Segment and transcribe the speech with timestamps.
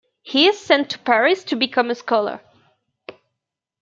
[0.23, 2.41] He is sent to Paris to become a scholar.